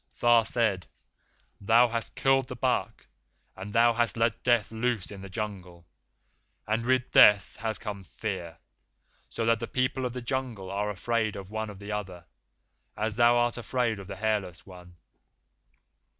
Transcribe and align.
Tha 0.19 0.41
said, 0.47 0.87
'Thou 1.59 1.87
hast 1.89 2.15
killed 2.15 2.47
the 2.47 2.55
buck, 2.55 3.05
and 3.55 3.71
thou 3.71 3.93
hast 3.93 4.17
let 4.17 4.41
Death 4.41 4.71
loose 4.71 5.11
in 5.11 5.21
the 5.21 5.29
Jungle, 5.29 5.85
and 6.65 6.83
with 6.83 7.11
Death 7.11 7.57
has 7.57 7.77
come 7.77 8.03
Fear, 8.03 8.57
so 9.29 9.45
that 9.45 9.59
the 9.59 9.67
people 9.67 10.03
of 10.07 10.13
the 10.13 10.21
Jungle 10.23 10.71
are 10.71 10.89
afraid 10.89 11.35
one 11.35 11.69
of 11.69 11.77
the 11.77 11.91
other, 11.91 12.25
as 12.97 13.15
thou 13.17 13.37
art 13.37 13.57
afraid 13.59 13.99
of 13.99 14.07
the 14.07 14.15
Hairless 14.15 14.65
One. 14.65 14.95